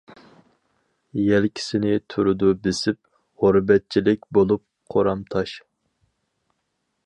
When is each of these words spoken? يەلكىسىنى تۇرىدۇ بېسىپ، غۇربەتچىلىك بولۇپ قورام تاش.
يەلكىسىنى 1.25 1.91
تۇرىدۇ 2.15 2.49
بېسىپ، 2.65 2.99
غۇربەتچىلىك 3.45 4.27
بولۇپ 4.39 4.65
قورام 4.95 5.25
تاش. 5.35 5.57